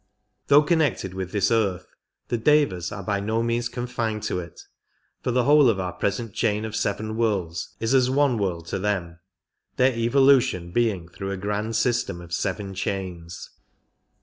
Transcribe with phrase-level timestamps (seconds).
[0.47, 1.85] Though connected with this earth,
[2.29, 4.61] the Devas are by no means confined to it,
[5.21, 8.79] for the whole of our present chain of seven worlds is as one world to
[8.79, 9.19] them,
[9.75, 13.51] their evolution being through a grand system of seven chains.